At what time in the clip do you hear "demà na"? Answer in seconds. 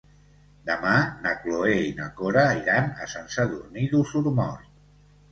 0.67-1.33